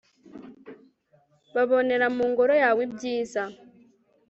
[1.53, 3.43] babonera mu ngoro yawe ibyiza